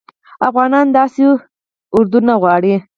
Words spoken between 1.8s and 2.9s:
اردوه نه غواړي